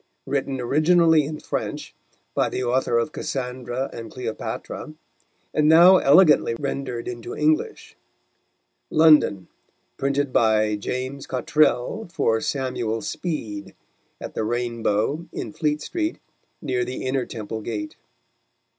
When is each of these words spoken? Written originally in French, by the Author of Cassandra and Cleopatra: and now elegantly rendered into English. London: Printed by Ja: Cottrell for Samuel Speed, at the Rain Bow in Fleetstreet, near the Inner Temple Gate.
Written 0.25 0.59
originally 0.59 1.25
in 1.25 1.39
French, 1.39 1.93
by 2.33 2.49
the 2.49 2.63
Author 2.63 2.97
of 2.97 3.11
Cassandra 3.11 3.87
and 3.93 4.09
Cleopatra: 4.09 4.95
and 5.53 5.69
now 5.69 5.97
elegantly 5.97 6.55
rendered 6.59 7.07
into 7.07 7.35
English. 7.35 7.95
London: 8.89 9.47
Printed 9.97 10.33
by 10.33 10.79
Ja: 10.81 11.19
Cottrell 11.27 12.07
for 12.11 12.41
Samuel 12.41 13.01
Speed, 13.03 13.75
at 14.19 14.33
the 14.33 14.43
Rain 14.43 14.81
Bow 14.81 15.27
in 15.31 15.53
Fleetstreet, 15.53 16.17
near 16.63 16.83
the 16.83 17.05
Inner 17.05 17.27
Temple 17.27 17.61
Gate. 17.61 17.95